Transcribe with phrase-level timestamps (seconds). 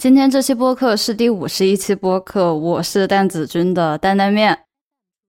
[0.00, 4.56] 今天这期播客是第五十一期播客，我是蛋子君的担担面。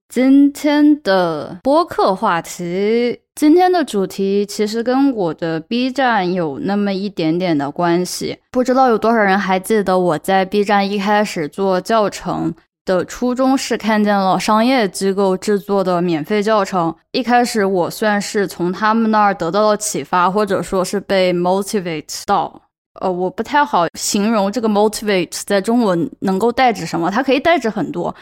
[0.08, 8.38] 今天的播客话题，今天的主题其实跟我的 B 站有那么一点点的关系。
[8.52, 16.94] 不知道有多少人还记得我在 B 站一开始做教程的初衷是看见了商业机构制作的免费教程。
[17.10, 22.62] 一开始我算是从他们那儿得到了启发，或者说是被 motivate 到。
[23.00, 28.14] 呃，我不太好形容这个 motivate 在中文能够代指什么，它可以代指很多。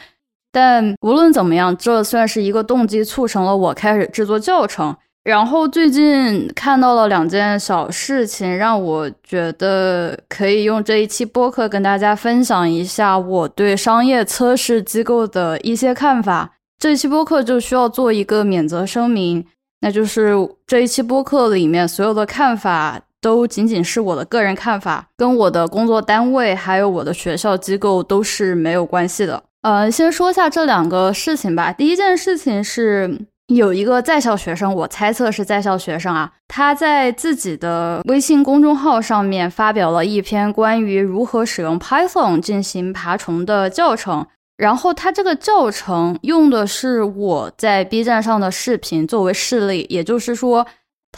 [0.52, 4.95] 但无论怎么样，这算是一个动机，促成了我开始制作教程。
[5.24, 16.51] 然后最近看到了两件小事情，让我觉得可以用这一期播客跟大家分享一下我对商业测试机构的一些看法。
[16.79, 19.45] 这一期播客就需要做一个免责声明，
[19.80, 20.35] 那就是
[20.66, 22.98] 这一期播客里面所有的看法。
[23.21, 29.43] 都仅仅是我的个人看法，跟我的工作单位还有我的学校机构都是没有关系的。
[29.63, 31.73] 呃，先说一下这两个事情吧。
[31.73, 44.25] 第一件事情是有一个在校学生，我猜测是在校学生啊，他在自己的微信公众号上面发表了一篇关于如何使用 Python 进行爬虫的教程，
[44.57, 50.65] 然后他这个教程用的是我在 B 站上的视频作为示例，也就是说。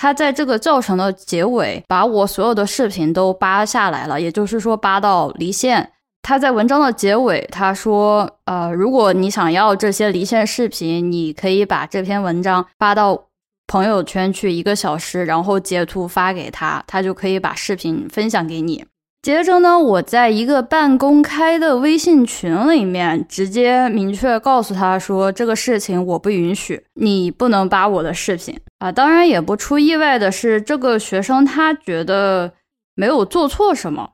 [0.01, 5.93] 他在这个教程的结尾，把我所有的视频都扒下来了，也就是说扒到离线。
[6.23, 13.27] 他在文章的结尾，他说：“呃，如果你想要这些离线视频，你可以把这篇文章发到
[13.67, 18.87] 朋友圈去一个小时，然后截图发给他，他就可以把视频分享给你。”
[19.23, 32.55] 接着呢，我在一个半公开的微信群里面，直接明确告诉他说：“这个事情我不允许，你不能扒我的视频啊！”当然，也不出意外的是，这个学生他觉得
[32.95, 34.13] 没有做错什么，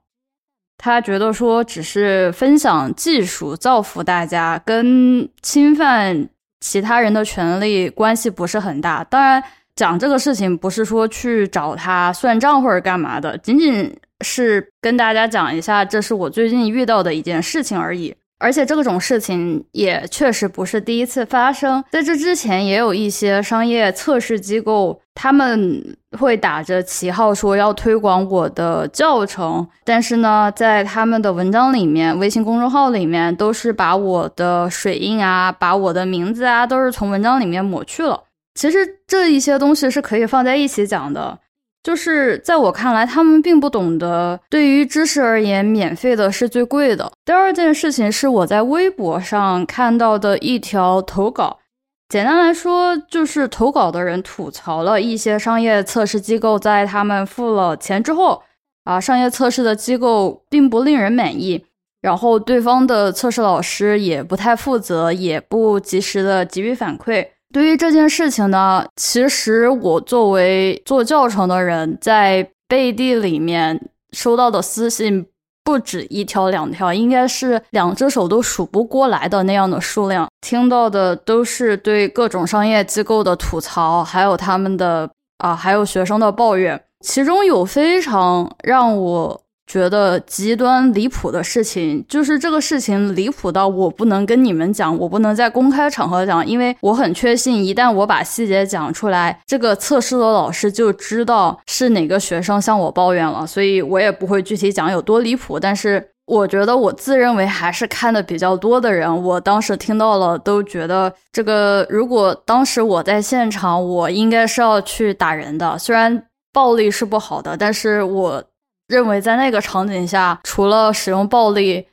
[0.77, 9.05] 他觉得说只是分享技术，造福大家，跟侵犯其他人的权利关系不是很大。
[9.05, 9.41] 当然，
[9.77, 13.97] 讲这个事情不是说去找他算账或者干嘛的，仅仅。
[14.25, 18.15] 是跟大家讲一下，这是我最近遇到的一件事情而已。
[18.39, 38.25] 而且这种事情也确实不是第一次发生，在这之前也有一些商业测试机构，他们会打着旗号说要推广我的教程，但是呢，在他们的文章里面、微信公众号里面，都是把我的水印啊、把我的名字啊，都是从文章里面抹去了。
[38.55, 41.39] 其实这一些东西是可以放在一起讲的。
[41.87, 47.13] 就是在我看来，他们并不懂得，对于知识而言，免费的是最贵的。
[47.25, 51.61] 第二件事情是我在微博上看到的一条投稿，
[52.09, 58.43] 简单来说，就是投稿的人吐槽了一些商业测试机构，在他们付了钱之后，
[58.83, 61.65] 啊，商业测试的机构并不令人满意，
[62.01, 67.29] 然后对方的测试老师也不太负责，也不及时的给予反馈。
[67.53, 75.27] 对于这件事情呢，其实我作为做教程的人，在背地里面收到的私信
[75.65, 80.29] 不止一条两条，应该是两只手都数不过来的那样的数量。
[80.41, 85.09] 听到的都是对各种商业机构的吐槽，还有他们的
[85.39, 89.41] 啊，还有学生的抱怨，其中有非常让我。
[89.67, 105.59] 觉得极端离谱的事情，就是这个事情离谱到我不能跟你们讲，我不能在公开场合讲，因为我很确信，一旦我把细节讲出来，这个测试的老师就知道是哪个学生向我抱怨了，所以我也不会具体讲有多离谱。
[105.59, 115.77] 但是我觉得我自认为还是看的比较多的人，我当时听到了都觉得这个，如果当时我在现场，我应该是要去打人的。
[115.77, 116.23] 虽然
[116.53, 118.45] 暴力是不好的，但是我。
[118.89, 121.87] 认为在那个场景下，除了使用暴力，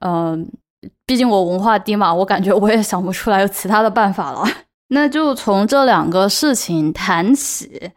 [0.00, 0.50] 嗯，
[1.04, 4.44] 毕竟我文化低嘛，我感觉我也想不出来有其他的办法了。
[4.88, 7.92] 那就从这两个事情谈起。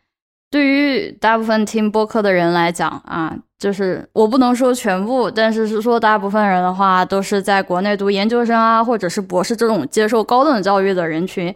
[0.51, 11.55] 对于大部分听播客的人来讲啊，就是我不能说全部，但是是说大部分人的话，都是在国内读研究生啊，或者是博士这种接受高等教育的人群，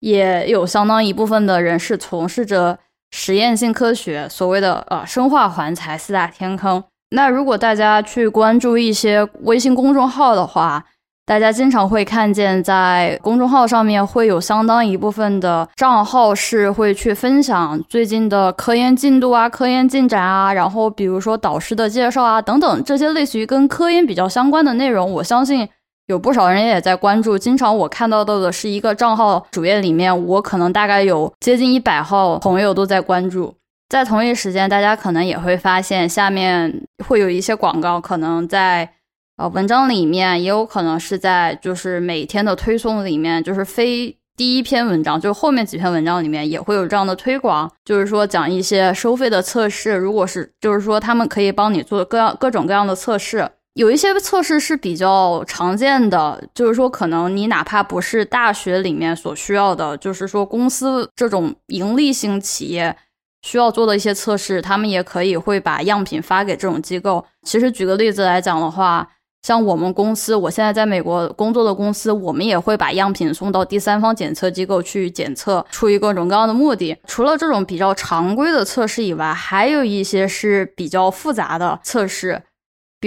[0.00, 2.78] 也有相当一部分的人是从事着。
[3.10, 6.82] 实验性科学，所谓的呃生化环材四大天坑。
[7.10, 10.84] 那如果大家去关注一些微信公众号的话，
[11.24, 25.10] 大家经常会看见，在公众号上面会有相当一部分的账号是会去分享最近的科研进度啊、科研进展啊，然后比如说导师的介绍啊等等这些类似于跟科研比较相关的内容。
[25.12, 25.68] 我相信。
[26.06, 33.54] 有不少人也在关注，经常我看到的的是一个账号主页里面，我可能大概有接近一百号朋友都在关注。
[33.88, 38.88] 在同一时间，大家可能也会发现下面会有一些广告，可能在
[39.36, 53.48] 呃文章里面，也有可能是在就是每天的推送里面，就是非第一篇文章，就后面几篇文章里面也会有这样的推广，就是说讲一些收费的测试，如果是就是说他们可以帮你做各样各种各样的测试。
[53.76, 62.96] 有一些测试是比较常见的，就是说，可能你哪怕不是大学里面所需要的，就是说公司这种盈利性企业
[63.42, 67.22] 需要做的一些测试，他们也可以会把样品发给这种机构。
[67.42, 69.06] 其实举个例子来讲的话，
[69.42, 76.96] 像我们公司，我现在在美国工作的公司，我们也会把样品送到第三方检测机构去检测，出于各种各样的目的。
[77.06, 82.42] 除了这种比较常规的测试以外，还有一些是比较复杂的测试。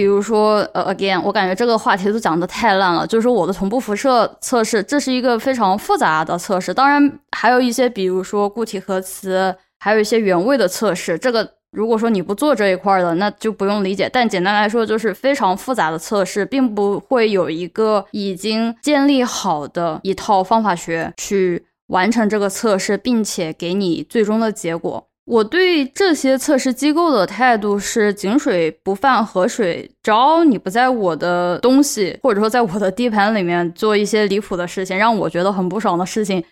[0.00, 3.06] 比如说，呃，again，我感觉这个话题都讲的太烂了。
[3.06, 6.72] 就是说，我的同步辐射测试，这是一个非常复杂的测试。
[6.72, 11.18] 当然，还有一些，比如说固体核磁，还有一些原位的测试。
[11.18, 14.08] 这个如果说你不做这一块的，那就不用理解。
[14.10, 25.09] 但简单来说，就是非常复杂的测试，并不会有一个已经建立好的一套方法学去完成这个测试，并且给你最终的结果。
[25.30, 36.42] 我对这些测试机构的态度是井水不犯河水，只要你不在我的东西或者说在我的地盘里面做一些离谱的事情，让我觉得很不爽的事情，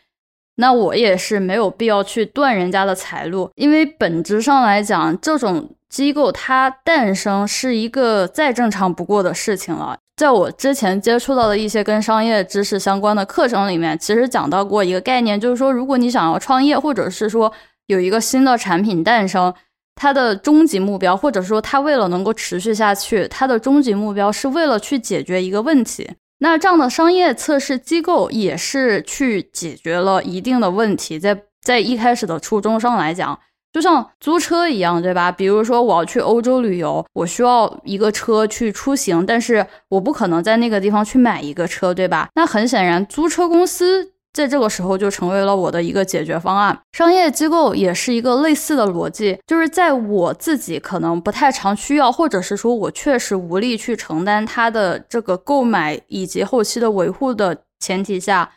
[0.59, 9.99] 那我也是没有必要去断人家的财路，因为本质上来讲，这种机构它诞生是一个再正常不过的事情了。
[10.17, 17.53] 在我之前接触到的一些跟商业知识相关的课程里面，其实讲到过一个概念，就是说，如果你想要创业，或者是说。
[17.89, 19.53] 有一个新的产品诞生，
[19.95, 26.09] 它的终极目标，或者说它为了能够持续下去，它的终极目标是为了去解决一个问题。
[26.41, 31.19] 那这样的商业测试机构也是去解决了一定的问题。
[31.19, 33.41] 在在一开始的初衷上来讲，
[33.73, 35.33] 就像租车一样，对吧？
[35.33, 42.29] 比如说我要去欧洲旅游，我需要一个车去出行，但是我不可能在那个地方去买一个车，对吧？
[42.35, 44.13] 那很显然，租车公司。
[44.39, 46.79] 在这个时候就成为了我的一个解决方案。
[46.93, 58.49] 商业机构也是一个类似的逻辑，就是在我自己可能不太常需要，或者是说我确实无力去承担它的这个购买以及后期的维护的前提下，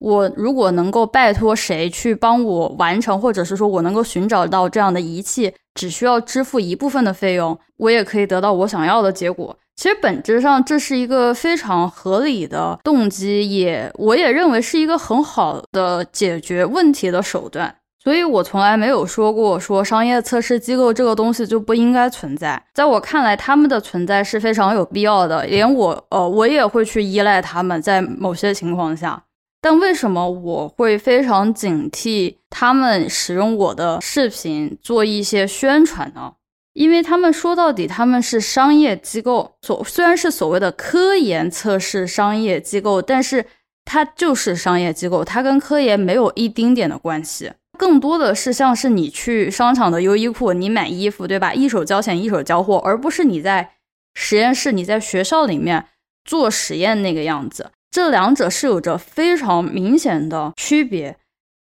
[0.00, 9.56] 我如果能够拜托谁去帮我完成，或者是说我能够寻找到这样的仪器，只需要支付一部分的费用，我也可以得到我想要的结果。
[9.76, 17.74] 其实本质上这是一个非常合理的动机，也我也认为是一个很好的解决问题的手段。
[18.02, 22.60] 所以我从来没有说过说商业测试机构这个东西就不应该存在。
[22.74, 29.22] 在我看来，他们的存在是非常有必要的，连我呃我也会去依赖他们在某些情况下。
[29.60, 36.32] 但为什么我会非常警惕他们使用我的视频做一些宣传呢？
[36.74, 43.44] 因为他们说到底，他们是商业机构，所虽然是所谓的科研测试商业机构，但是
[43.84, 51.52] 它就是商业机构，它跟科研没有一丁点的关系，更多的是像是你去商场的优衣库，你买衣服，对吧？
[51.52, 53.72] 一手交钱一手交货，而不是你在
[54.14, 55.86] 实验室、你在学校里面
[56.24, 61.18] 做实验那个样子，这两者是有着非常明显的区别。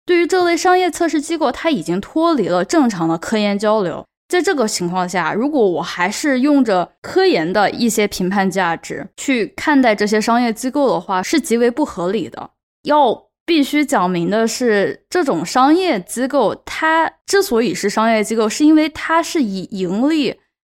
[0.05, 4.05] 对于这类商业测试机构，它已经脱离了正常的科研交流。
[4.29, 12.51] 在这个情况下，如果我还是用着科研的一些评判价值去看待这些商业机构的话，是极为不合理的。
[12.83, 20.35] 要必须讲明的是，这种商业机构它之所以是商业机构，是因为它是以盈利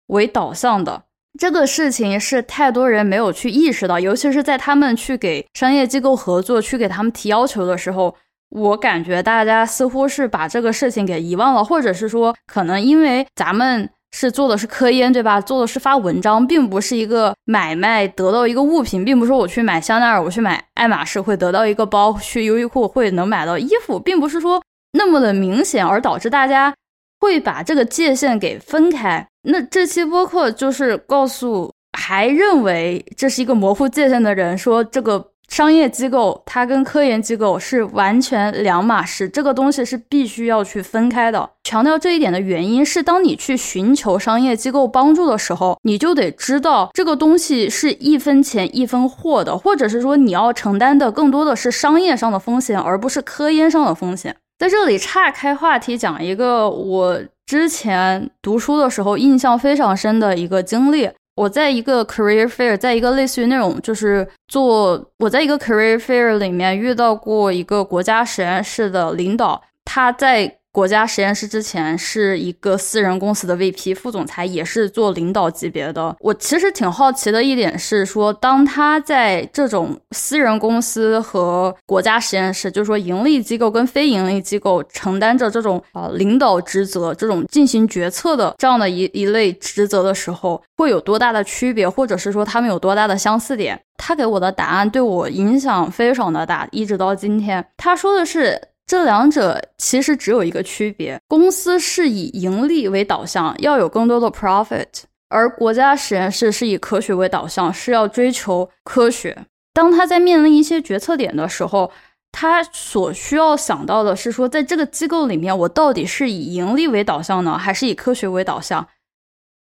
[0.07, 1.03] 为导向的。
[1.39, 8.13] 这个事情是太多人没有去意识到，尤其是在他们去给商业机构合作、去给他们提要求的时候。
[8.49, 15.39] 我感觉大家似乎是把这个事情给遗忘了，或者是说，可能因为咱们是做的是科研，对吧？
[15.41, 24.63] 做的是发文章，并不是一个买卖得到一个物品，并不是说我去买香奈儿，我去买爱马仕会得到一个包，去优衣库会能买到衣服，并不是说
[24.93, 26.73] 那么的明显，而导致大家
[27.19, 29.27] 会把这个界限给分开。
[29.43, 35.31] 那这期播客就是告诉还认为这是一个模糊界限的人，说这个。
[35.47, 41.49] 商业机构它跟科研机构是完全两码事，这个东西是必须要去分开的。
[41.63, 54.35] 强调这一点的原因是，当你去寻求商业机构帮助的时候，你就得知道这个东西是一分钱一分货的，或者是说你要承担的更多的是商业上的风险，而不是科研上的风险。
[54.59, 61.09] 在这里岔开话题讲一个我之前读书的时候印象非常深的一个经历。
[61.37, 76.15] 我在一个 career fair，在一个类似于那种就是做，我在一个 career fair 里面遇到过一个国家实验室的领导，他在国家实验室之前是一个私人公司的 VP 副总裁，也是做领导级别的。
[76.19, 93.81] 我其实挺好奇的一点是说，当他在这种私人公司和国家实验室，就是说盈利机构跟非盈利机构承担着这种啊领导职责、这种进行决策的这样的一一类职责的时候，会有多大的区别，或者是说他们有多大的相似点？
[93.97, 98.61] 他给我的答案对我影响非常的大，一直到今天，他说的是。
[98.87, 104.85] 这两者其实只有一个区别：公司是以盈利为导向，要有更多的 profit；
[105.27, 109.37] 而国家实验室是以科学为导向，是要追求科学。
[109.73, 111.91] 当他在面临一些决策点的时候，
[112.31, 118.87] 他所需要想到的是说，在这个机构里面，我到底是以盈利为导向呢，还是以科学为导向？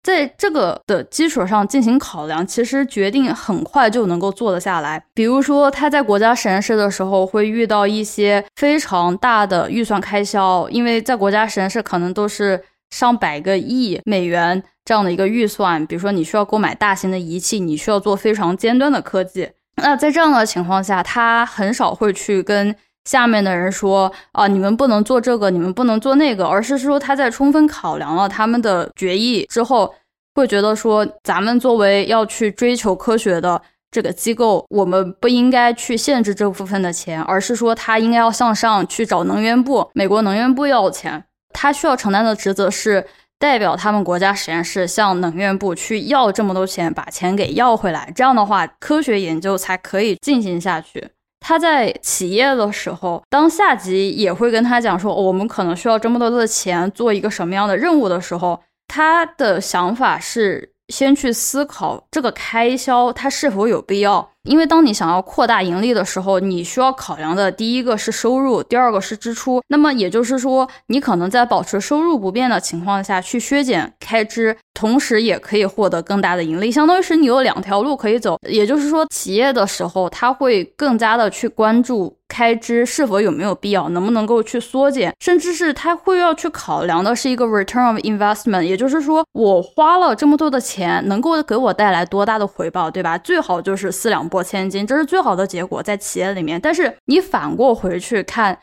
[0.04, 5.02] 在这个的基础上进行考量，其实决定很快就能够做得下来。
[5.14, 15.86] 比如说，他在国家实验室的时候会遇到一些非常大的预算开销，因为在国家实验室可能都是上百个亿美元这样的一个预算。
[15.88, 19.52] 比如说，你需要购买大型的仪器，你需要做非常尖端的科技。
[19.78, 22.76] 那在这样的情况下，他很少会去跟。
[23.06, 29.94] 下面的人说啊，你们不能做这个，你们不能做那个，而是说他在充分考量了他们的决议之后，
[30.36, 43.06] 会觉得说，咱们作为要去追求科学的这个机构，我们不应该去限制这部分的钱，而是说他应该要向上去找能源部，美国能源部要钱，他需要承担的职责是
[43.38, 51.10] 代表他们国家实验室向能源部去要这么多钱，把钱给要回来，这样的话，科学研究才可以进行下去。
[51.46, 64.30] 他在企业的时候，当下级也会跟他讲说，我们可能需要这么多的钱做一个什么样的任务的时候，他的想法是先去思考这个开销它是否有必要。
[64.44, 69.62] 因为当你想要扩大盈利的时候，你需要考量的第一个是收入，第二个是支出。
[69.70, 78.38] 那么也就是说，你可能在保持收入不变的情况下去削减开支，同时也可以获得更大的盈利，相当于是你有两条路可以走。
[78.48, 82.14] 也就是说，企业的时候，他会更加的去关注。
[82.34, 93.16] 开支是否有没有必要，能不能够去缩减，甚至是他会要去考量的是一个 return of investment，也就是说，我花了这么多的钱，能够给我带来多大的回报，对吧？
[93.20, 96.60] 最好就是四两拨千斤，这是最好的结果在企业里面。
[96.60, 98.58] 但是你反过回去看。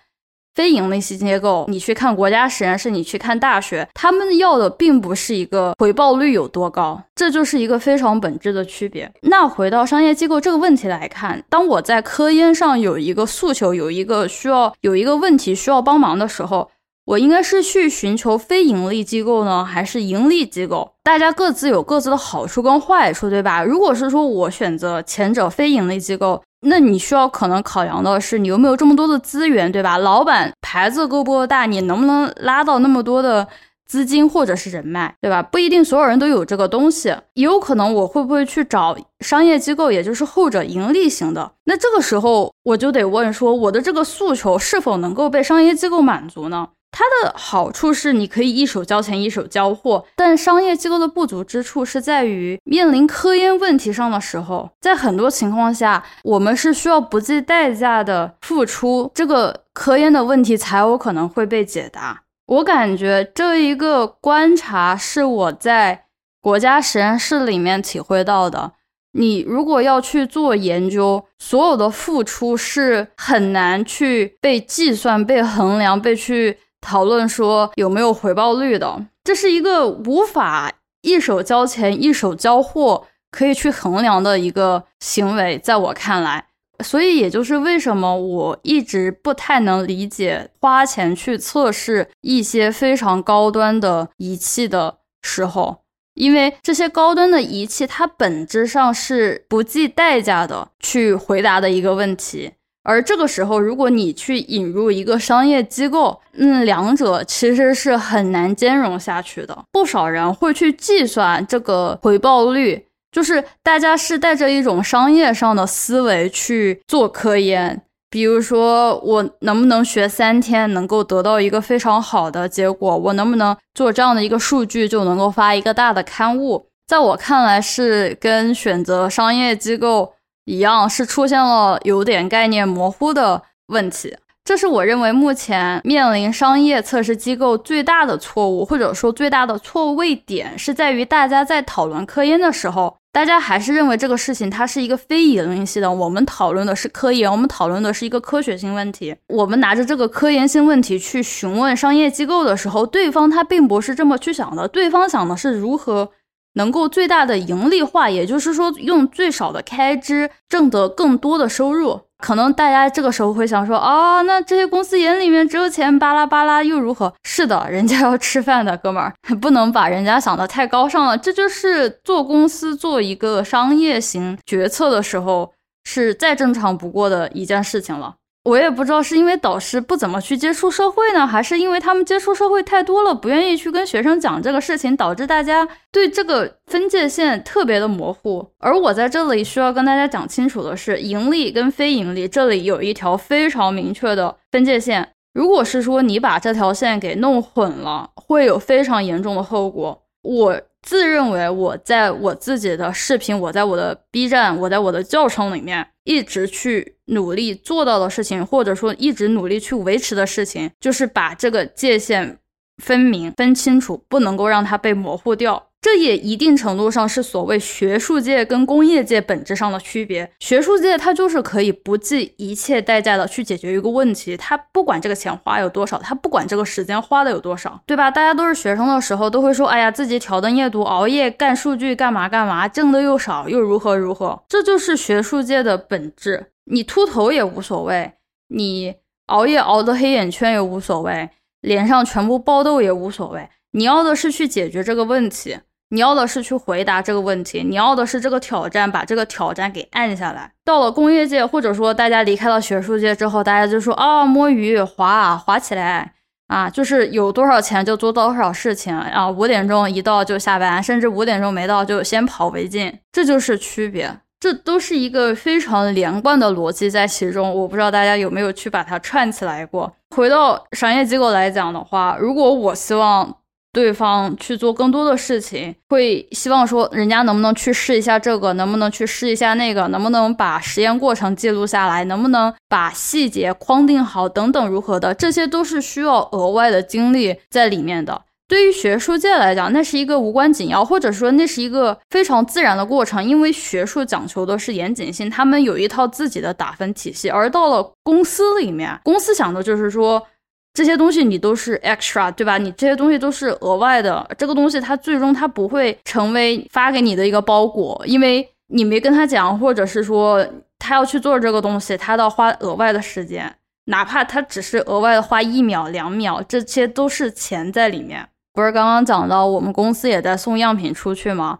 [0.55, 9.11] 非盈利性机构，你去看国家实验室，你去看大学，他们要的并不是一个回报率有多高，这就是一个非常本质的区别。
[9.23, 16.69] 那回到商业机构这个问题来看，当我在科研上有一个诉求，有一个需要，有一个问题需要帮忙的时候，
[17.07, 20.93] 我应该是去寻求非盈利机构呢，还是盈利机构？
[21.03, 23.63] 大家各自有各自的好处跟坏处，对吧？
[23.63, 26.43] 如果是说我选择前者，非盈利机构。
[26.63, 29.97] 那你需要可能考量的是，你有没有这么多的资源，对吧？
[29.99, 31.67] 老板牌子够不够大？
[31.67, 33.49] 你能不能拉到那么多的
[33.87, 35.43] 资金或者是人脉，对吧？
[35.43, 41.51] 不一定所有人都有这个东西，也有可能我会不会去找商业机构，也就是后者盈利型的。
[41.65, 46.69] 那这个时候我就得问说，我的这个诉求是否能够被商业机构满足呢？
[46.93, 62.23] 它的好处是你可以一手交钱一手交货，但商业机构的不足之处是在于面临科研问题上的时候，在很多情况下，我们是需要不计代价的付出，这个科研的问题才有可能会被解答。
[62.47, 66.07] 我感觉这一个观察是我在
[66.43, 68.73] 国家实验室里面体会到的。
[69.13, 76.59] 你如果要去做研究，所有的付出是很难去被计算、被衡量、被去。
[76.81, 80.73] 讨论说有没有回报率的，这是一个无法
[81.03, 86.47] 一手交钱一手交货可以去衡量的一个行为，在我看来，
[86.83, 95.83] 所以也就是为什么我一直不太能理解花钱去测试一些非常高端的仪器的时候，
[96.15, 102.53] 因为这些高端的仪器它本质上是不计代价的去回答的一个问题。
[102.83, 109.57] 而这个时候，如果你去引入一个商业机构，嗯，两者其实是很难兼容下去的。
[109.71, 117.83] 不少人会去计算这个回报率，就是大家是带着一种商业上的思维去做科研。
[118.09, 122.97] 比如说，我能不能学三天能够得到一个非常好的结果？
[122.97, 126.67] 我能不能做这样的一个数据就能够发一个大的刊物？
[126.89, 130.15] 在我看来，是跟选择商业机构。
[130.45, 145.93] 一样是出现了有点概念模糊的问题，这是我认为目前面临商业测试机构最大的错误，或者说最大的错位点是在于大家在讨论科研的时候，大家还是认为这个事情它是一个非盈利性的。
[145.93, 149.15] 我们讨论的是科研，我们讨论的是一个科学性问题。
[149.29, 156.11] 我们拿着这个科研性问题去询问商业机构的时候，对方他并不是这么去想的，对方想的是如何
[156.55, 162.01] 能够最大的盈利化，也就是说用最少的开支挣得更多的收入。
[162.19, 167.11] 可能大家这个时候会想说啊，那这些公司眼里面只有钱，巴拉巴拉又如何？
[167.25, 171.17] 是的，人家要吃饭的，哥们儿， 不能把人家想的太高尚了。
[171.17, 175.53] 这就是做公司做一个商业型决策的时候，
[175.85, 178.17] 是再正常不过的一件事情了。
[178.45, 188.51] 我也不知道是因为导师不怎么去接触社会呢，还是因为他们接触社会太多了，不愿意去跟学生讲这个事情，导致大家对这个分界线特别的模糊。
[188.59, 195.11] 而我在这里需要跟大家讲清楚的是，盈利跟非盈利这里有一条非常明确的分界线。
[195.35, 200.03] 如果是说你把这条线给弄混了，会有非常严重的后果。
[200.23, 205.87] 我自认为我在我自己的视频，我在我的 B 站，我在我的教程里面。
[206.05, 212.39] 一直去努力做到的事情，或者说一直努力去维持的事情，就是把这个界限
[212.83, 215.70] 分明、分清楚，不能够让它被模糊掉。
[215.83, 220.31] 这也一定程度上是所谓学术界跟工业界本质上的区别。
[220.39, 228.11] 学术界它就是可以不计一切代价的去解决一个问题，它不管这个钱花有多少，它不管这个时间花的有多少，对吧？
[228.11, 236.53] 大家都是学生的时候都会说，哎呀，自己挑灯夜读、熬夜干数据干嘛干嘛，挣的又少又如何如何，这就是学术界的本质。
[236.67, 238.13] 你秃头也无所谓，
[238.49, 238.97] 你
[239.27, 241.31] 熬夜熬的黑眼圈也无所谓，
[241.63, 245.57] 脸上全部爆痘也无所谓，你要的是去解决这个问题。
[245.93, 250.53] 你要的是去回答这个问题，你要的是这个挑战，把这个挑战给按下来。
[250.65, 256.13] 到了工业界，或者说大家离开了学术界之后，大家就说啊，摸鱼滑滑起来
[256.47, 264.17] 啊，就是有多少钱就做多少事情啊，五点钟一到就下班，甚至五点钟没到就先跑为敬，这就是区别。
[264.39, 267.53] 这都是一个非常连贯的逻辑在其中。
[267.53, 269.93] 我不知道大家有没有去把它串起来过。
[270.15, 273.37] 回到商业机构来讲的话，如果我希望。
[273.73, 288.23] 对方去做更多的事情，会希望说人家能不能去试一下这个，能不能去试一下那个，能不能把实验过程记录下来，能不能把细节框定好，等等如何的，这些都是需要额外的精力在里面的。
[288.49, 297.31] 对于学术界来讲，那是一个无关紧要，或者说那是一个非常自然的过程，因为学术讲求的是严谨性，他们有一套自己的打分体系。
[297.31, 300.27] 而到了公司里面，公司想的就是说。
[300.73, 302.57] 这些东西你都是 extra，对吧？
[302.57, 304.29] 你这些东西都是额外的。
[304.39, 310.47] 这个东西它最终它不会成为发给你的一个包裹，因为你没跟他讲，或者是说
[310.79, 313.53] 他要去做这个东西，他要花额外的时间，
[313.87, 318.29] 哪怕他只是额外的花一秒两秒，这些都是钱在里面。
[318.53, 321.59] 不是刚刚讲到我们公司也在送样品出去吗？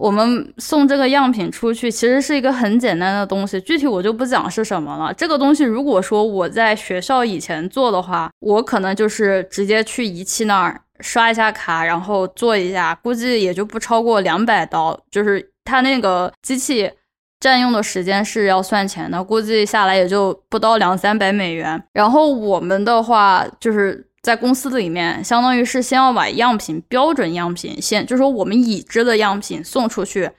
[0.00, 5.12] 我们送这个样品出去，其实是一个很简单的东西，具体我就不讲是什么了。
[5.12, 14.98] 这个东西如果说我在学校以前做的话，我可能就是直接去仪器那儿刷一下卡，然后做一下，估计也就不超过两百刀。
[15.10, 16.90] 就是它那个机器
[17.38, 21.82] 占用的时间是要算钱的，估计下来也就不到两三百美元。
[21.92, 24.06] 然后我们的话就是。
[24.22, 30.30] 在公司里面，相当于是先要把样品标准样品先，就是说我们已知的样品送出去，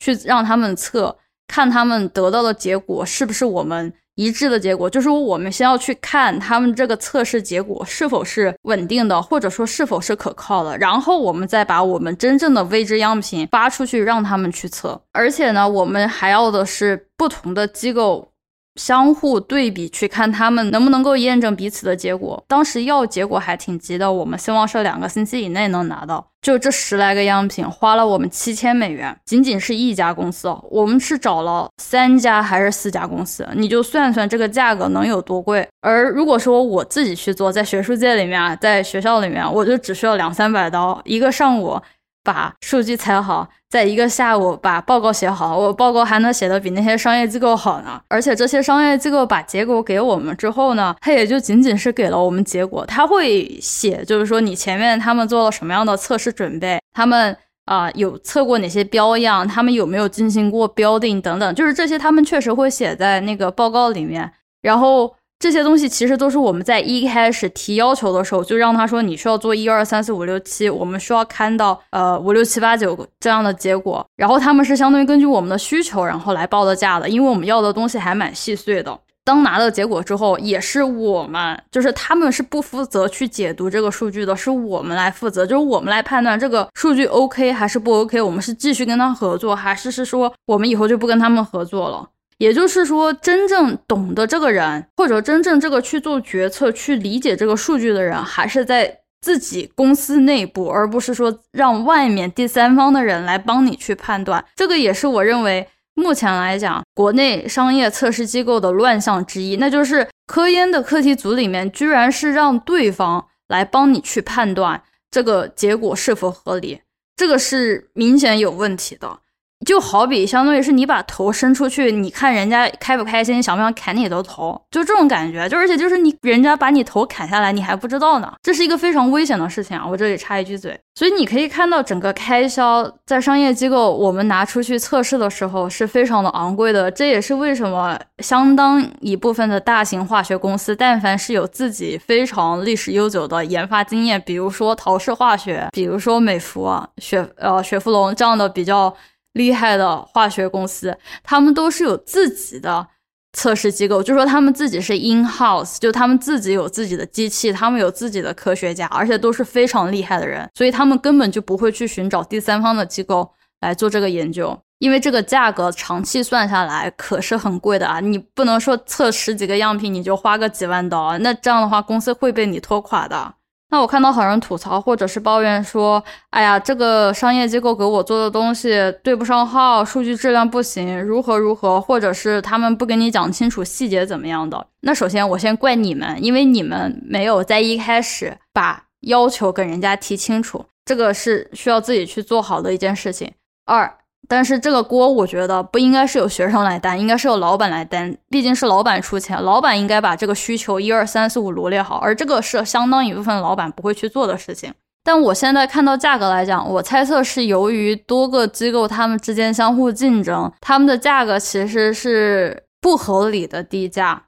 [0.00, 4.88] 去让他们测，看他们得到的结果是不是我们一致的结果。
[4.88, 14.98] 就是，我们先要去看他们这个测试结果是否是稳定的，或者说是否是可靠的，然后我们再把我们真正的未知样品发出去，让他们去测。
[15.12, 18.32] 而且呢，我们还要的是不同的机构。
[18.76, 22.42] 相互对比去看他们能不能够验证彼此的结果。
[22.46, 26.26] 当时要结果还挺急的，我们希望是两个星期以内能拿到。
[26.42, 30.48] 就这十来个样品，花了我们七千美元，仅仅是一家公司。
[30.70, 33.44] 我们是找了三家还是四家公司？
[33.54, 35.66] 你就算算这个价格能有多贵。
[35.80, 41.80] 而如果说我自己去做，在学术界里面，在学校里面，我就只需要两三百刀，一个上午。
[42.26, 48.00] 把数据采好，在一个下午把报告写好，我报告还能写的比那些商业机构好呢。
[48.08, 65.15] 而且这些商业机构把结果给我们之后呢，他也就仅仅是给了我们结果，他会写，就是说你前面他们做了什么样的测试准备，他们啊有测过哪些标样，他们有没有进行过标定等等，就是这些他们确实会写在那个报告里面，然后。
[65.38, 78.98] 这些东西其实都是我们在一开始提要求的时候，就让他说你需要做一二三四五六七，我们需要看到呃五六七八九这样的结果，然后他们是相当于根据我们的需求然后来报的价的，因为我们要的东西还蛮细碎的。
[79.24, 92.08] 当拿到结果之后，也是我们，就是他们是不负责去解读这个数据的，是我们来负责，就是我们来判断这个数据 OK 还是不 OK，我们是继续跟他合作，还是是说我们以后就不跟他们合作了？
[92.38, 104.44] 也就是说，真正懂得这个人，或者真正这个去做决策、去理解这个数据的人，还是在自己公司内部，而不是说让外面第三方的人来帮你去判断。
[104.54, 105.68] 这个也是我认为。
[105.98, 116.82] 目前来讲，国内商业测试机构的乱象之一，那就是科研的课题组里面，居然是让对方来帮你去判断这个结果是否合理，
[117.16, 119.20] 这个是明显有问题的。
[119.66, 125.48] 就好比相当于是你把头伸出去，你看人家开不开心，想不想砍你的头，就这种感觉。
[125.48, 129.84] 就而且就是你人家把你头砍下来，你还不知道呢，这是一个非常危险的事情啊！
[129.84, 136.88] 我这里插一句嘴，所以你可以看到整个开销在商业机构我们拿出去测试的时候是非常的昂贵的。
[136.88, 148.94] 这也是为什么相当一部分的大型化学公司，但凡是有自己非常历史悠久的研发经验，比如说陶氏化学，比如说美孚啊、雪呃雪佛龙这样的比较。
[149.36, 152.86] 厉害的化学公司，他们都是有自己的
[153.32, 168.00] 测试机构，就说他们自己是 in house，就他们自己有自己的机器，他们有自己的科学家，而且都是非常厉害的人，所以他们根本就不会去寻找第三方的机构来做这个研究，因为这个价格长期算下来可是很贵的啊！
[168.00, 173.34] 你不能说测十几个样品你就花个几万刀，那这样的话公司会被你拖垮的。
[173.68, 178.70] 那我看到好人吐槽或者是抱怨说：“哎呀，这个商业机构给我做的东西
[179.02, 193.32] 对不上号，数据质量不行，如何如何，或者是他们不跟你讲清楚细节怎么样的。”那首先我先怪你们，因为你们没有在一开始把要求跟人家提清楚，这个是需要自己去做好的一件事情。
[193.64, 193.98] 二。
[194.28, 198.16] 但是这个锅，我觉得不应该是由学生来担，应该是由老板来担。
[198.28, 204.72] 毕竟是老板出钱，老板应该把这个需求一二三四五罗列好，而这个是相当一部分老板不会去做的事情。
[205.04, 214.24] 但我现在看到价格来讲，我猜测是由于多个机构他们之间相互竞争，他们的价格其实是不合理的低价。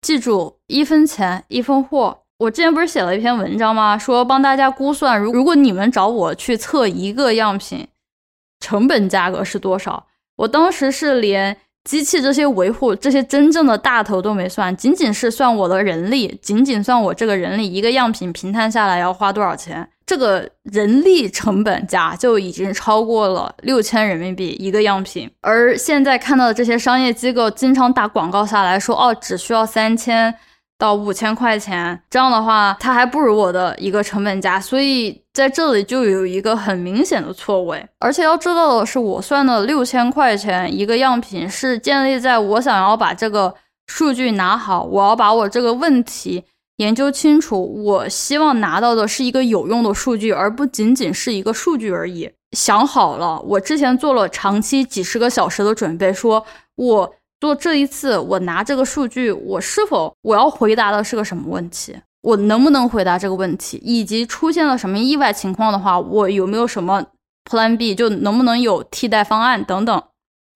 [0.00, 2.18] 记住，一分钱一分货。
[2.38, 3.98] 我之前不是写了一篇文章吗？
[3.98, 7.88] 说帮大家估算，如如果你们找我去测一个样品。
[8.62, 10.06] 成本价格是多少？
[10.36, 25.28] 我当时是连机器这些维护、这些真正的大头都没算，仅仅是算我的人力，仅仅算我这个人力一个样品平摊下来要花多少钱，这个人力成本价就已经超过了六千人民币一个样品。
[25.40, 30.32] 而现在看到的这些商业机构经常打广告下来说，哦，只需要三千。
[30.82, 37.86] 到五千块钱，这样的话，它还不如我的一个成本价，所以在这里就有一个很明显的错位。
[38.00, 43.54] 而且要知道的是，我算的六千块钱一个样品，是建立在我想要把这个
[43.86, 46.42] 数据拿好，我要把我这个问题
[46.78, 52.28] 研究清楚，我希望拿到的是一个有用的数据，而不仅仅是一个数据而已。
[52.56, 57.14] 想好了，我之前做了长期几十个小时的准备，说我。
[57.42, 61.92] 做这一次，我拿这个数据，我是否我要回答的是个什么问题？
[62.20, 63.80] 我能不能回答这个问题？
[63.82, 67.04] 以及出现了什么意外情况的话，我有没有什么
[67.50, 67.96] Plan B？
[67.96, 70.00] 就能不能有替代方案等等？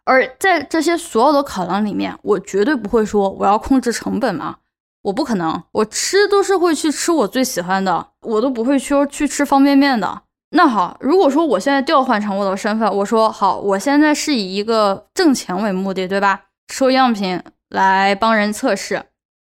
[0.05, 4.59] 而在这些所有的考量里面，我绝对不会说我要控制成本嘛，
[5.03, 10.23] 我不可能，我吃都是会去吃我最喜欢的，我都不会说去吃方便面的。
[10.51, 16.43] 那好，如果说我现在调换成我的身份，我说好，我现在是以一个挣钱为目的，对吧？
[16.69, 19.03] 收样品来帮人测试，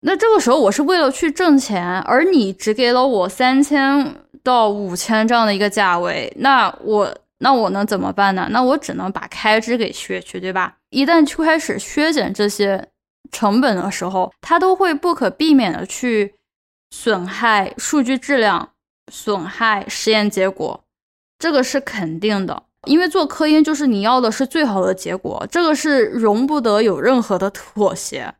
[0.02, 8.47] 那这个时候我是为了去挣钱，而你只给了我三千到五千这样的一个价位，那我那我能怎么办呢？
[8.52, 10.76] 那我只能把开支给削去，对吧？
[10.89, 12.89] 一旦就开始削减这些
[13.32, 16.36] 成本的时候，它都会不可避免的去
[16.91, 18.71] 损害数据质量，
[19.12, 20.84] 损害实验结果，
[21.39, 22.63] 这个是肯定的。
[22.85, 28.33] 因为做科研就是你要的是最好的结果，这个是容不得有任何的妥协。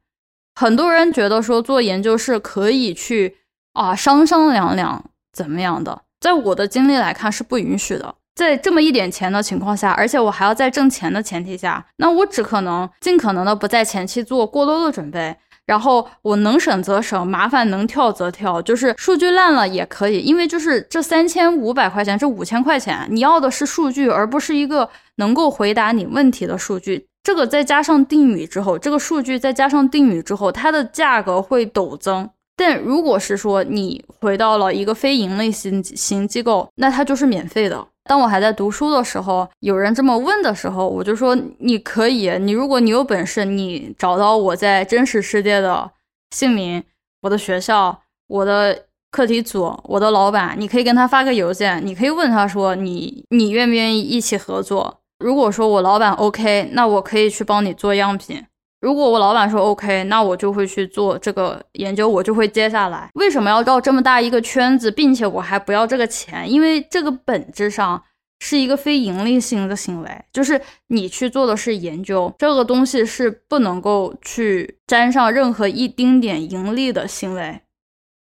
[0.56, 3.38] 很多人觉得说做研究是可以去
[3.74, 8.16] 啊商商量量怎么样的，在我的经历来看是不允许的。
[8.36, 15.38] 在这么一点钱的情况下，而且我还要在挣钱的前提下，那我只可能尽可能的不在前期做过多的准备。
[15.66, 27.08] 然后我能省则省，麻烦能跳则跳，就是数据烂了也可以，因为就是这三千五百块钱，这五千块钱，你要的是数据，而不是一个能够回答你问题的数据。
[27.24, 32.30] 这个再加上定语之后，这个数据再加上定语之后，它的价格会陡增。
[32.56, 37.88] 但如果是说你回到了一个非盈利型型机构，那它就是免费的。
[38.06, 45.92] 当我还在读书的时候，有人这么问的时候，我就说你可以，你如果你有本事，你找到我在真实世界的
[46.32, 46.84] 姓名、
[47.22, 55.00] 我的学校、我的课题组、我的老板，你可以跟他发个邮件，你可以问他说你你愿不愿意一起合作。
[55.20, 58.46] 如果说我老板 OK，那我可以去帮你做样品。
[58.84, 63.10] 如果我老板说 OK，那我就会去做这个研究，我就会接下来。
[63.14, 66.52] 为什么要绕这么大一个圈子，并且我还不要这个钱？
[66.52, 68.04] 因为这个本质上
[68.42, 77.62] 是一个非盈利性的行为，就是你去做的是研究，这个东西是不能够去沾上任何一丁点盈利的行为。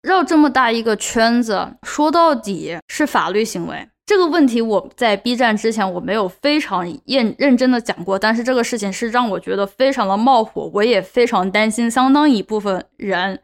[0.01, 3.87] 绕这么大一个圈子，说到底是法律行为。
[4.09, 13.39] 这个问题我在 B 站之前我没有非常认认真的讲过，但是这个事情是让我觉得非常的冒火，我也非常担心相当一部分人。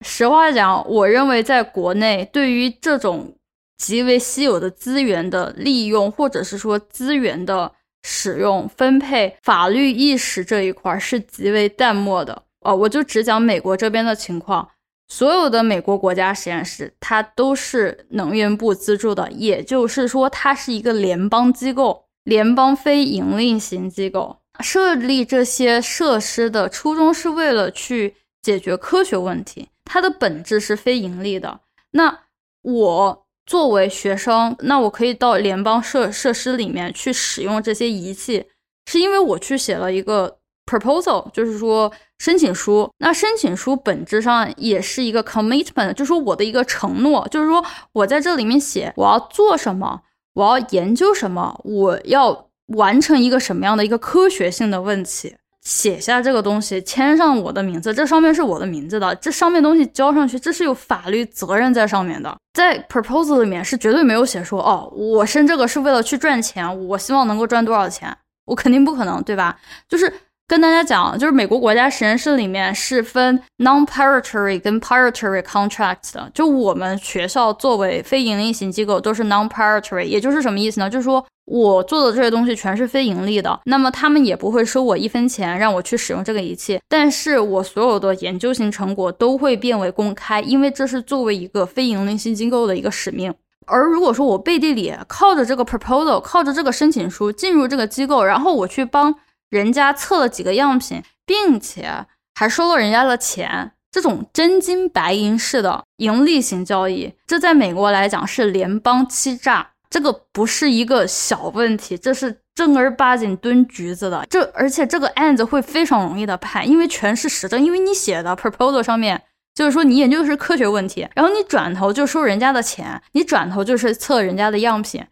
[0.00, 3.36] 实话讲，我认为在国内对于这种
[3.76, 7.70] 极为稀有的资源的利用，或者是说资源的
[8.02, 12.44] 使用分配，法律意识这一块是极为淡漠的。
[12.62, 14.70] 哦，我就只讲美国这边的情况。
[15.08, 24.36] 所有的美国国家实验室，它都是能源部资助的，也就是说，它是一个联邦机构，联邦非盈利型机构。
[24.60, 31.60] 设立这些设施的初衷是为了去解决科学问题，它的本质是非盈利的。
[31.92, 32.18] 那
[32.62, 38.46] 我作为学生，那我可以到联邦设设施里面去使用这些仪器，
[38.86, 40.37] 是因为我去写了一个
[40.68, 41.90] proposal，就是说。
[42.20, 50.00] 申请书，那申请书本质上也是一个 commitment，就是说我的一个承诺，就是说我在这里面写我要做什么，
[50.34, 68.12] 我要研究什么，我要完成一个什么样的一个科学性的问题，写下这个东西，签上我的名字，这上面是我的名字的，这上面东西交上去，这是有法律责任在上面的，在 proposal 里面是绝对没有写说，哦，我申这个是为了去赚钱，我希望能够赚多少钱，
[68.46, 69.56] 我肯定不可能，对吧？
[69.88, 70.12] 就是。
[70.48, 76.30] 跟大家讲，就是美国国家实验室里面是分 non-paratory 跟 paratory contracts 的。
[76.32, 80.88] 就我们学校作为非盈利型机构，都是 non-paratory，也就是什么意思呢？
[80.88, 93.34] 就是说我做的这些东西全是非盈利的，那么他们也不会收我一分钱让我去使用这个仪器，但是我所有的研究型成果都会变为公开，因为这是作为一个非盈利性机构的一个使命。
[93.66, 99.14] 而如果说我背地里靠着这个 proposal，靠着这个申请书进入这个机构，然后我去帮。
[99.50, 114.26] 人家测了几个样品，并且还收了人家的钱，这种真金白银式的盈利型交易，这在美国来讲是联邦欺诈，这个不是一个小问题，这是正儿八经蹲局子的。
[114.28, 119.22] 这而且这个案子会非常容易的判，因为全是实证，因为你写的 proposal 上面
[119.54, 125.04] 就是说你研究的是科学问题，然后你转头就收人家的钱，你转头就是测人家的样品。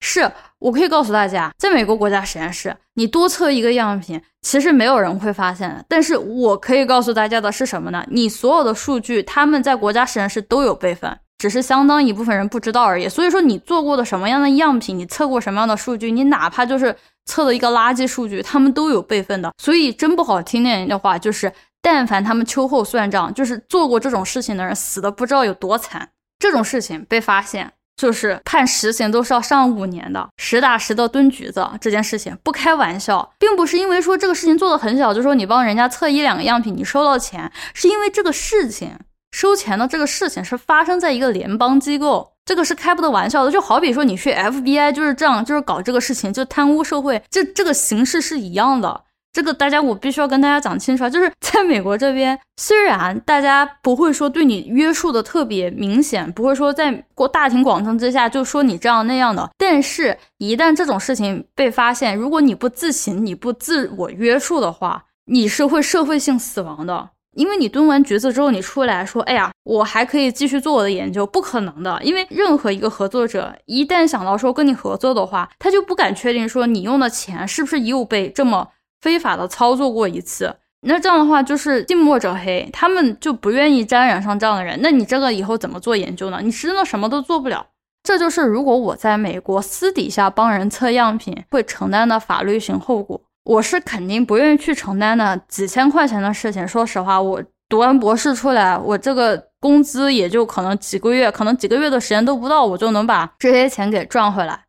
[0.00, 5.84] 是我可以告诉大家，在美国国家实验室，你多测一个样品，其实没有人会发现的。
[5.88, 8.04] 但是我可以告诉大家的是什么呢？
[8.08, 13.08] 你所有的数据，他们在国家实验室都有备份，只是相当一部分人不知道而已。
[13.08, 16.94] 所以说，你做过的什么样的样品，你测过什么样的数据，你哪怕就是
[17.26, 19.52] 测了一个垃圾数据，他们都有备份的。
[19.60, 26.08] 所以真不好听点的话，就是但凡他们秋后算账，就是做过这种事情的人，死的不知道有多惨。
[26.38, 27.72] 这种事情被发现。
[27.98, 31.68] 就是判实刑都是要上五年的，实打实的蹲局子。
[31.80, 38.96] 这件事情不开玩笑，并不是因为说这个事情做的很小，就说你帮人家测一两个样品，你收到钱，是因为这个事情
[39.32, 43.50] 收钱的这个事情是发生在一个联邦机构，这个是开不得玩笑的。
[43.50, 49.02] 就好比说你去 FBI 就是这样，就是搞这个事情，就贪污受贿，这这个形式是一样的。
[49.32, 67.10] 这个大家我必须要跟大家讲清楚啊，就是 在美国这边，虽然大家不会说对你约束的特别明显，不会说在过大庭广众之下就说你这样那样的，但是一旦这种事情被发现，如果你不自省，你不自我约束的话，你是会社会性死亡的。
[67.34, 72.00] 因为你蹲完局子之后，你出来说，哎呀，我还可以继续做我的研究，不可能的。
[72.02, 78.66] 因为任何一个合作者一旦想到说跟你合作的话，他就不敢确定说你用的钱是不是又被这么。
[79.00, 84.78] 非法的操作过一次，那这样的话就是近墨者黑，他们就不愿意沾染上这样的人。
[84.82, 86.40] 那你这个以后怎么做研究呢？
[86.42, 87.66] 你真的什么都做不了。
[88.02, 95.38] 这就是如果我在美国私底下帮人测样品会承担的法律型后果，我是肯定不愿意去承担的。
[95.48, 104.64] 几千块钱的事情，说实话，我读完博士出来，我这个工资也就可能几个月，可能几个月的时间都不到，我就能把这些钱给赚回来。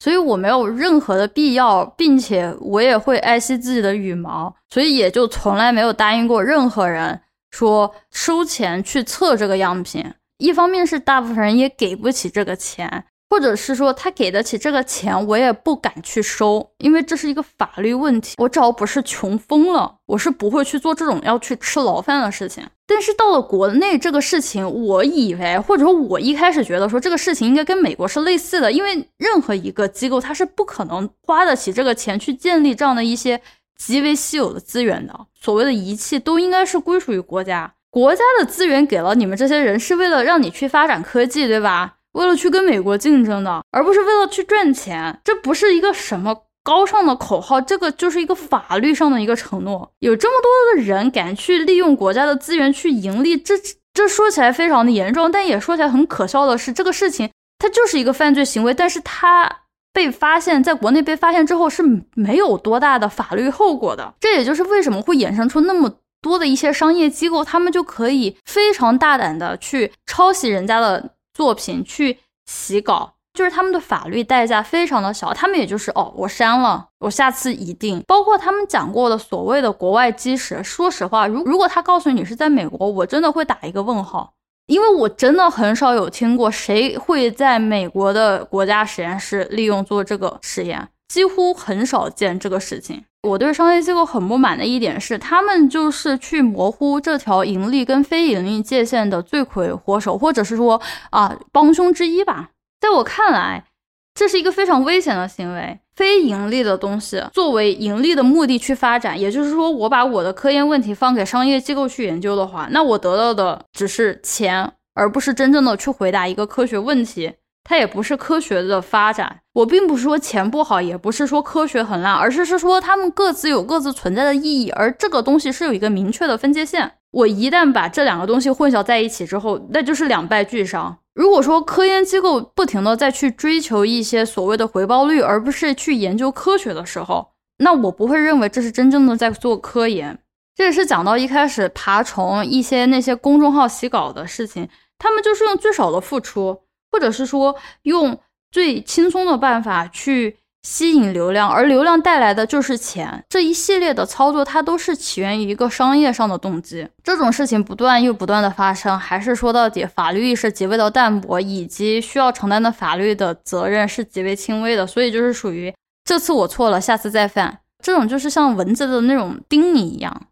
[0.00, 10.12] 所以我没有任何的必要，并且我也会爱惜自己的羽毛，所以也就从来没有答应过任何人说收钱去测这个样品。
[10.38, 18.34] 一方面是大部分人也给不起这个钱，或者是说他给得起这个钱，我也不敢去收，因为这是一个法律问题。
[18.38, 22.66] 我只要不是穷疯了，我是不会去做这种要去吃牢饭的事情。
[22.88, 33.40] 但是到了国内，这个事情，我以为或者说我一开始觉得说这个事情应该跟美国是类似的，因为任何一个机构它是不可能花得起这个钱去建立这样的一些
[33.78, 35.14] 极为稀有的资源的。
[35.40, 41.98] 所谓的仪器都应该是归属于国家，国家的资源给了你们这些人，是为了让你去发展科技，对吧？
[42.12, 49.92] 为了去跟美国竞争的，而不是为了去赚钱，这不是一个什么高尚的口号，这个就是一个法律上的一个承诺。
[50.00, 53.54] 有这么多的人敢去利用国家的资源去盈利，这
[53.94, 59.50] 这说起来非常的严重，但也说起来很可笑的是，这个事情它就是一个犯罪行为，但是它
[59.92, 61.82] 被发现，在国内被发现之后是
[62.14, 64.14] 没有多大的法律后果的。
[64.20, 71.10] 这也就是为什么会衍生出那么多的一些商业机构，他们就可以非常大胆的去抄袭人家的。
[71.32, 78.02] 作品去起稿，就是他们的法律代价非常的小，他们也就是哦，我删了，我下次一定。
[78.06, 84.34] 包括他们讲过的所谓的国外基石，说实话，如如果他告诉你是在美国，我真的会打一个问号，
[84.66, 93.04] 因为我真的很少有听过谁会在美国的国家实验室利用做这个实验，几乎很少见这个事情。
[93.22, 100.80] 我对商业机构很不满的一点是，他们就是去模糊这条盈利跟非盈利界限的罪魁祸首，或者是说
[101.10, 102.50] 啊帮凶之一吧。
[102.80, 103.66] 在我看来，
[104.14, 105.78] 这是一个非常危险的行为。
[105.94, 117.34] 非盈利的东西作为盈利的目的去发展，也就是说，我把我的科研问题放给商业机构去研究的话，那我得到的只是钱，而不是真正的去回答一个科学问题。
[117.70, 126.94] 它也不是科学的发展，我并不是说钱不好，也不是说科学很烂，而是是说他们各自有各自存在的意义，而这个东西是有一个明确的分界线。
[127.12, 130.98] 我一旦把这两个东西混淆在一起之后，那就是两败俱伤。
[131.14, 137.28] 如果说科研机构不停的再去追求一些所谓的回报率，而不是去研究科学的时候，
[137.58, 140.18] 那我不会认为这是真正的在做科研。
[140.56, 146.62] 这也是讲到一开始爬虫一些那些公众号洗稿的事情，他们就是用最少的付出。
[146.90, 148.18] 或者是说用
[148.50, 153.24] 最轻松的办法去吸引流量，而流量带来的就是钱。
[153.28, 156.86] 这一系列的操作，它都是起源于一个商业上的动机。
[157.02, 164.86] 这种事情不断又不断的发生，还是说到底法律意识极为的淡薄，以及需要承担的法律的责任是极为轻微的。
[164.86, 165.72] 所以就是属于
[166.04, 167.60] 这次我错了，下次再犯。
[167.82, 170.26] 这种就是像蚊子的那种叮你一样。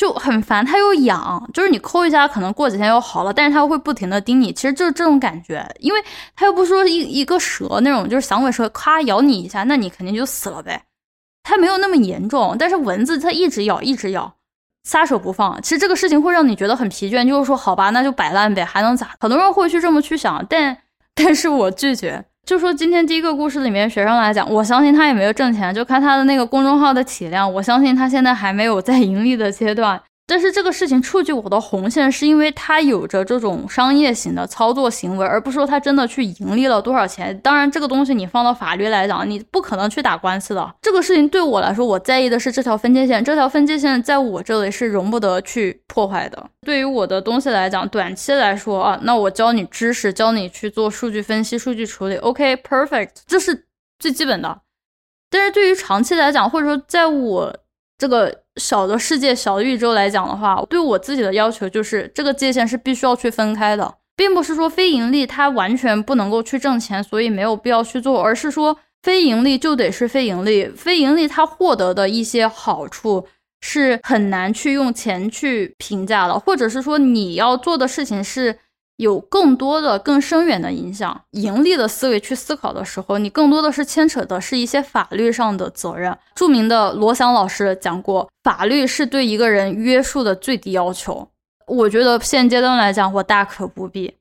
[0.00, 6.02] 就很烦，它又痒，就是你抠一下，可能过几天又好了，但是它会不停的叮你，其实就是这种感觉，因为
[6.34, 10.84] 它又不是说一一个蛇那种，就是响尾蛇，咔咬你一下，那你肯定就死了呗，
[11.42, 14.36] 它没有那么严重，但是蚊子它一直咬，一直咬，
[14.84, 19.10] 撒手不放，其实这个事情会让你觉得很疲倦，就是说好吧，那就摆烂呗，还能咋？
[19.20, 20.78] 很多人会去这么去想，但
[21.14, 22.24] 但是我拒绝。
[22.46, 30.00] 就说今天第一个故事里面学生来讲，我相信他也没有挣钱，就看他的那个公众号的体量，我相信他现在还没有在盈利的阶段。
[30.30, 37.36] 但是这个事情触及我的红线，是因为它有着这种商业型的操作行为，而不是说它真的去盈利了多少钱。
[37.40, 40.72] 当然，这个东西你放到法律来讲，你不可能去打官司的。
[40.80, 46.46] 这个事情对我来说，我在意的是这条分界线，这条分界线在我这里是容不得去破坏的。
[46.64, 53.66] 对于我的东西来讲，短期来说啊，那我教你知识，教你去做数据分析、数据处理，OK，perfect，这是
[53.98, 54.60] 最基本的。
[55.28, 57.56] 但是对于长期来讲，或者说在我
[57.98, 58.42] 这个。
[58.60, 73.26] 小的世界、小的宇宙来讲的话，对我自己的要求就是，这个界限是必须要去分开的，并不是说非盈利它完全不能够去挣钱，所以没有必要去做，而是说非盈利就得是非盈利，非盈利它获得的一些好处
[73.60, 78.58] 是很难去用钱去评价的，或者是说你要做的事情是。
[79.00, 86.14] 有更多的、更深远的影响，盈利的思维去思考的时候，你更多的是牵扯的是一些法律上的责任。
[86.34, 91.26] 著名的罗翔老师讲过，法律是对一个人约束的最低要求。
[91.66, 94.14] 我觉得现阶段来讲，我大可不必。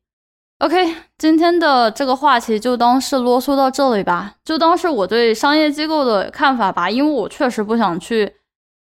[0.60, 8.34] OK，今天的这个话题就当是啰嗦到这里吧，就当是我对商业机构的看法吧，因为我确实不想去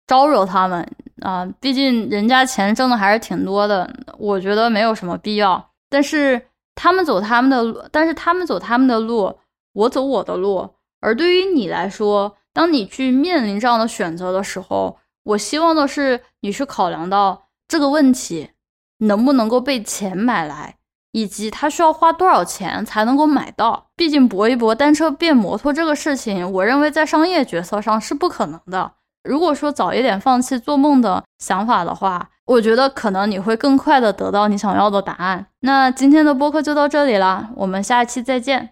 [0.06, 0.88] 招惹他们
[1.22, 3.90] 啊，毕竟人家钱挣的还是挺多的，
[4.20, 5.71] 我觉得没有什么必要。
[5.92, 9.38] 但是他们走他们的路，但是他们走他们的路，
[9.74, 10.70] 我走我的路。
[11.02, 18.52] 而对于你来说，当你去面临这样的选择的时候，我希望的是你去考量到这个问题
[19.00, 20.78] 能不能够被钱买来，
[21.12, 23.88] 以及他需要花多少钱才能够买到。
[23.98, 28.94] 毕竟搏一搏单车变摩托这个事情，我认为在商业决策上是不可能的。
[29.24, 35.46] 如果说早一点放弃做梦的想法的话，我觉得可能你会更快的得到你想要的答案。
[35.62, 38.72] 那今天的播客就到这里了，我们下期再见。